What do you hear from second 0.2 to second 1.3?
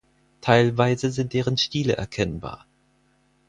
Teilweise